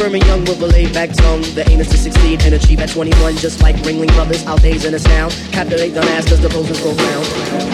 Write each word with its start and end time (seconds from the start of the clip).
firm 0.00 0.14
and 0.14 0.24
young 0.24 0.40
with 0.46 0.62
a 0.62 0.66
laid 0.66 0.94
back 0.94 1.10
tone. 1.10 1.42
The 1.54 1.68
aim 1.68 1.80
is 1.80 1.88
to 1.88 1.98
succeed 1.98 2.42
and 2.44 2.54
achieve 2.54 2.80
at 2.80 2.88
21, 2.88 3.36
just 3.36 3.60
like 3.60 3.76
Ringling 3.76 4.12
Brothers. 4.14 4.46
Our 4.46 4.56
days 4.58 4.86
in 4.86 4.94
a 4.94 4.98
sound. 4.98 5.32
Captivate 5.52 5.90
the 5.90 6.00
masses, 6.00 6.40
the 6.40 6.48
pose 6.48 6.70
is 6.70 6.80
profound. 6.80 7.69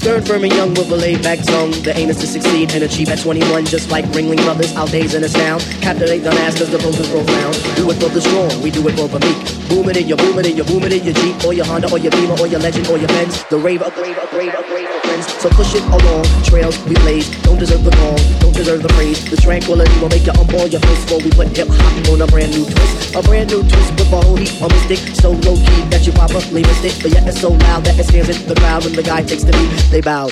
Firm 0.00 0.44
and 0.44 0.52
young 0.52 0.70
with 0.70 0.90
a 0.90 0.96
laid 0.96 1.22
back 1.22 1.38
tone. 1.44 1.70
The 1.82 1.92
aim 1.96 2.10
is 2.10 2.16
to 2.18 2.26
succeed 2.26 2.72
and 2.72 2.84
achieve 2.84 3.08
at 3.08 3.18
21, 3.18 3.66
just 3.66 3.90
like 3.90 4.04
Ringling 4.06 4.42
Brothers. 4.44 4.74
Our 4.76 4.86
days 4.86 5.14
in 5.14 5.24
a 5.24 5.28
sound. 5.28 5.62
Captivate 5.80 6.20
the 6.20 6.30
masses, 6.30 6.70
the 6.70 6.78
pose 6.78 6.98
is 6.98 7.08
profound. 7.08 7.54
Do 7.76 7.90
it 7.90 8.00
for 8.00 8.08
the 8.08 8.20
strong, 8.20 8.62
we 8.62 8.70
do 8.70 8.86
it 8.88 8.96
for 8.96 9.08
the 9.08 9.20
meek. 9.20 9.68
Boom 9.68 9.88
it 9.88 9.96
in 9.96 10.08
your 10.08 10.16
boom 10.16 10.38
it 10.38 10.46
in 10.46 10.56
your 10.56 10.66
boom 10.66 10.82
it 10.84 10.92
in 10.92 11.04
your 11.04 11.14
Jeep, 11.14 11.44
or 11.44 11.52
your 11.52 11.66
Honda, 11.66 11.90
or 11.92 11.98
your 11.98 12.10
Beamer, 12.12 12.34
or 12.40 12.46
your 12.46 12.60
Legend, 12.60 12.88
or 12.88 12.98
your 12.98 13.08
Benz. 13.08 13.44
The 13.44 13.58
rave, 13.58 13.82
upgrade, 13.82 14.16
upgrade, 14.16 14.54
upgrade, 14.54 14.88
friends. 15.04 15.26
So 15.42 15.48
push 15.50 15.74
it 15.74 15.84
along. 15.84 16.24
Trails 16.44 16.78
we 16.84 16.94
blaze, 17.06 17.28
don't 17.42 17.58
deserve 17.58 17.84
the 17.84 17.94
wrong, 18.02 18.18
don't 18.40 18.54
deserve 18.54 18.82
the 18.82 18.92
praise. 18.94 19.22
The 19.28 19.36
tranquility 19.36 19.92
will 20.00 20.08
make 20.08 20.26
you 20.26 20.32
humble 20.32 20.66
your 20.66 20.80
fist 20.80 21.06
before 21.06 21.22
we 21.22 21.30
put 21.30 21.48
hip 21.56 21.68
hop 21.70 22.08
on 22.10 22.22
a 22.22 22.26
brand 22.26 22.52
new 22.52 22.64
twist. 22.64 23.14
A 23.14 23.22
brand 23.22 23.50
new 23.50 23.62
twist 23.62 23.90
with 23.94 24.12
a 24.12 24.20
whole 24.20 24.36
heap 24.36 24.54
of 24.62 24.70
mystic. 24.72 24.98
So 25.14 25.32
low 25.46 25.56
key 25.56 25.82
that 25.92 26.06
you 26.06 26.12
probably 26.12 26.62
missed 26.62 26.84
it, 26.84 26.96
but 27.02 27.10
yet 27.12 27.26
it's 27.26 27.40
so 27.40 27.50
loud 27.50 27.84
that 27.84 27.98
it 27.98 28.04
stands 28.04 28.30
in 28.30 28.48
the 28.48 28.54
crowd 28.54 28.84
when 28.84 28.94
the 28.94 29.02
guy 29.02 29.22
takes 29.22 29.44
the 29.44 29.52
beat. 29.52 29.70
They 29.90 29.99
bow. 30.00 30.30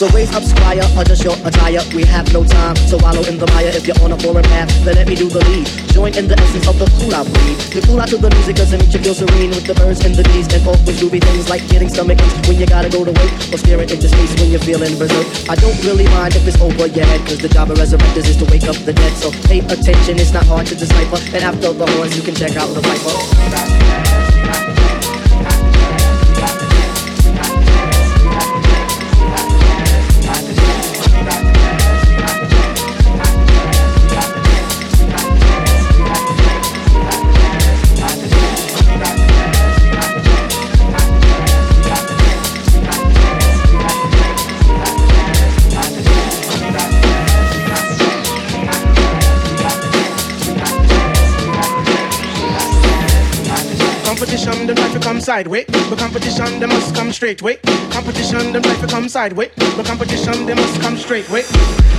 So 0.00 0.08
raise 0.16 0.32
up, 0.32 0.42
squire, 0.42 0.80
adjust 0.96 1.24
your 1.24 1.36
attire. 1.44 1.84
We 1.92 2.08
have 2.08 2.32
no 2.32 2.40
time 2.40 2.74
to 2.88 2.96
wallow 3.04 3.20
in 3.28 3.36
the 3.36 3.44
mire. 3.52 3.68
If 3.68 3.84
you're 3.86 4.00
on 4.00 4.12
a 4.12 4.18
foreign 4.18 4.44
path, 4.48 4.72
then 4.84 4.96
let 4.96 5.06
me 5.06 5.14
do 5.14 5.28
the 5.28 5.44
lead. 5.44 5.66
Join 5.92 6.16
in 6.16 6.26
the 6.26 6.40
essence 6.40 6.66
of 6.66 6.78
the 6.78 6.88
cool 6.96 7.12
out 7.12 7.28
breed. 7.28 7.58
The 7.68 7.84
cool 7.84 8.00
out 8.00 8.08
to 8.08 8.16
the 8.16 8.30
music 8.30 8.56
doesn't 8.56 8.80
make 8.80 8.94
you 8.94 9.00
feel 9.04 9.12
serene 9.12 9.50
with 9.50 9.66
the 9.66 9.74
birds 9.74 10.00
and 10.00 10.14
the 10.14 10.24
bees 10.32 10.48
and 10.54 10.64
always 10.64 10.96
doobie 10.96 11.20
things 11.20 11.50
like 11.50 11.60
getting 11.68 11.90
stomach 11.90 12.16
aches 12.16 12.48
when 12.48 12.56
you 12.56 12.64
gotta 12.64 12.88
go 12.88 13.04
to 13.04 13.12
work 13.12 13.32
or 13.52 13.58
staring 13.60 13.90
into 13.90 14.08
space 14.08 14.32
when 14.40 14.48
you're 14.48 14.64
feeling 14.64 14.96
berserk. 14.96 15.28
I 15.52 15.56
don't 15.60 15.76
really 15.84 16.08
mind 16.16 16.32
if 16.32 16.48
it's 16.48 16.56
over 16.64 16.86
your 16.88 17.04
head, 17.04 17.20
cause 17.28 17.44
the 17.44 17.52
job 17.52 17.68
of 17.68 17.76
resurrectors 17.76 18.24
is 18.24 18.40
to 18.40 18.48
wake 18.48 18.64
up 18.64 18.80
the 18.88 18.96
dead. 18.96 19.12
So 19.20 19.28
pay 19.52 19.60
attention, 19.60 20.16
it's 20.16 20.32
not 20.32 20.48
hard 20.48 20.64
to 20.72 20.74
decipher. 20.80 21.20
And 21.36 21.44
after 21.44 21.76
the 21.76 21.84
horns, 21.98 22.16
you 22.16 22.24
can 22.24 22.32
check 22.32 22.56
out 22.56 22.72
the 22.72 22.80
Phifer. 22.80 24.29
Come 55.02 55.20
sideways. 55.20 55.66
But 55.88 55.98
competition, 55.98 56.60
they 56.60 56.66
must 56.66 56.94
come 56.94 57.12
straight 57.12 57.42
way. 57.42 57.56
Competition, 57.90 58.52
them 58.52 58.62
life 58.62 58.86
come 58.88 59.08
sideways. 59.08 59.50
But 59.76 59.86
competition, 59.86 60.46
they 60.46 60.54
must 60.54 60.80
come 60.80 60.96
straight 60.96 61.28
way. 61.30 61.42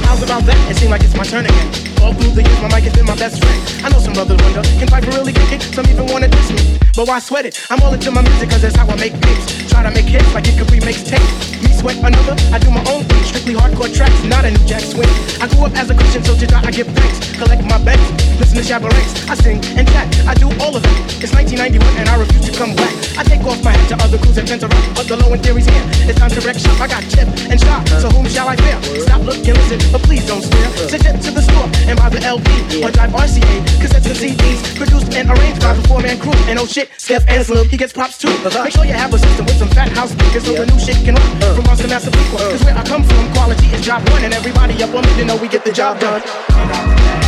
How's 0.06 0.24
about 0.24 0.44
that? 0.46 0.58
It 0.72 0.78
seems 0.78 0.92
like 0.92 1.04
it's 1.04 1.16
my 1.16 1.24
turn 1.24 1.46
again. 1.46 1.68
All 2.02 2.14
through 2.14 2.32
the 2.32 2.44
years, 2.44 2.62
my 2.62 2.70
mic 2.70 2.84
has 2.86 2.94
been 2.94 3.06
my 3.06 3.16
best 3.16 3.44
friend. 3.44 3.86
I 3.86 3.90
know 3.90 4.00
some 4.00 4.14
brothers 4.14 4.42
wonder, 4.42 4.62
can 4.80 4.88
Phifer 4.88 5.18
really 5.18 5.34
kick 5.34 5.52
it? 5.52 5.62
Some 5.62 5.88
even 5.88 6.08
wanna 6.08 6.28
diss 6.30 6.52
me. 6.52 6.80
But 6.96 7.08
why 7.08 7.20
sweat 7.20 7.46
it? 7.46 7.60
I'm 7.70 7.82
all 7.82 7.94
into 7.94 8.12
my 8.12 8.22
music, 8.22 8.50
cause 8.50 8.62
that's 8.62 8.76
how 8.76 8.88
I 8.88 8.96
make 8.96 9.14
beats. 9.22 9.70
Try 9.70 9.84
to 9.84 9.92
make 9.92 10.06
hits 10.06 10.34
like 10.34 10.48
it 10.48 10.58
could 10.58 10.72
be 10.72 10.80
mixtape. 10.80 11.51
Sweat 11.82 11.98
another, 11.98 12.38
I 12.54 12.60
do 12.60 12.70
my 12.70 12.86
own 12.94 13.02
thing. 13.10 13.24
Strictly 13.26 13.56
hardcore 13.58 13.90
tracks, 13.90 14.14
not 14.26 14.46
a 14.46 14.52
new 14.52 14.66
jack 14.70 14.86
swing. 14.86 15.10
I 15.42 15.50
grew 15.50 15.66
up 15.66 15.74
as 15.74 15.90
a 15.90 15.96
Christian, 15.96 16.24
so 16.24 16.38
to 16.38 16.46
God 16.46 16.64
I 16.64 16.70
give 16.70 16.86
thanks. 16.94 17.34
Collect 17.34 17.66
my 17.66 17.82
bets, 17.82 18.06
listen 18.38 18.62
to 18.62 18.62
Shabba 18.62 18.94
I 19.26 19.34
sing 19.34 19.58
and 19.74 19.90
chat, 19.90 20.06
I 20.30 20.36
do 20.36 20.46
all 20.62 20.78
of 20.78 20.86
it. 20.86 20.94
It's 21.18 21.34
1991 21.34 21.82
and 21.98 22.06
I 22.08 22.22
refuse 22.22 22.46
to 22.46 22.54
come 22.54 22.76
back. 22.76 22.94
I 23.18 23.24
take 23.26 23.42
off 23.50 23.64
my 23.64 23.74
hat 23.74 23.90
to 23.90 23.98
other 24.06 24.21
crews 24.32 24.36
that 24.36 24.48
tend 24.48 24.62
to 24.62 24.68
rock, 24.68 24.86
but 24.96 25.08
the 25.08 25.16
low 25.18 25.32
end 25.34 25.44
theory's 25.44 25.68
here. 25.68 25.84
It's 26.08 26.20
time 26.20 26.32
to 26.32 26.42
wreck 26.42 26.58
shop. 26.58 26.80
I 26.80 26.88
got 26.88 27.04
chip 27.12 27.28
and 27.52 27.60
shot, 27.60 27.88
so 28.00 28.10
whom 28.10 28.28
shall 28.28 28.48
I 28.48 28.56
fear? 28.56 28.78
Stop, 29.04 29.22
look, 29.24 29.38
and 29.38 29.58
listen, 29.58 29.80
but 29.92 30.02
please 30.04 30.26
don't 30.28 30.42
stare. 30.42 30.70
Sit 30.88 31.02
to 31.02 31.32
the 31.32 31.42
store 31.42 31.68
and 31.88 31.98
buy 32.00 32.10
the 32.10 32.22
LP 32.24 32.84
or 32.84 32.92
drive 32.92 33.12
RCA, 33.12 33.56
cassettes 33.80 34.08
and 34.08 34.18
CDs, 34.18 34.60
produced 34.76 35.14
and 35.14 35.30
arranged 35.30 35.62
by 35.62 35.74
the 35.74 35.84
four-man 35.88 36.20
crew. 36.20 36.36
And 36.48 36.60
oh 36.60 36.66
shit, 36.66 36.90
Skeff 36.98 37.28
Anselm, 37.28 37.68
he 37.68 37.78
gets 37.78 37.94
props 37.94 38.18
too. 38.18 38.30
Uh-huh. 38.30 38.64
Make 38.64 38.74
sure 38.74 38.86
you 38.86 38.94
have 38.94 39.14
a 39.14 39.20
system 39.20 39.46
with 39.46 39.58
some 39.58 39.70
fat 39.70 39.90
house 39.90 40.12
speakers 40.12 40.46
so 40.46 40.54
the 40.54 40.66
new 40.66 40.80
shit 40.80 40.98
can 41.04 41.16
rock. 41.16 41.32
Uh. 41.42 41.56
From 41.56 41.66
Monster 41.66 41.88
Master 41.88 42.12
People. 42.12 42.40
Cause 42.40 42.64
where 42.64 42.78
I 42.78 42.84
come 42.84 43.04
from, 43.04 43.32
quality 43.34 43.68
is 43.68 43.82
job 43.82 44.08
one, 44.10 44.24
and 44.24 44.34
everybody 44.34 44.82
up 44.84 44.94
on 44.96 45.04
me 45.04 45.14
to 45.18 45.26
know 45.26 45.38
we 45.38 45.48
get 45.48 45.66
the 45.66 45.72
job 45.72 46.00
done. 46.00 47.21